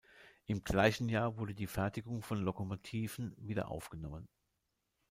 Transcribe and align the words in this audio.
Im 0.47 0.63
gleichen 0.63 1.09
Jahr 1.09 1.37
wurde 1.37 1.53
die 1.53 1.67
Fertigung 1.67 2.23
von 2.23 2.39
Lokomotiven 2.39 3.35
wieder 3.37 3.69
aufgenommen. 3.69 4.27